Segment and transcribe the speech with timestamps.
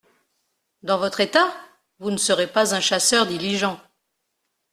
[0.81, 1.53] Dans votre état!…
[1.99, 3.79] vous ne serez pas un chasseur diligent.